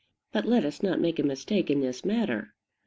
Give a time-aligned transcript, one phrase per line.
[0.31, 2.55] But let us not make a mistake in this matter.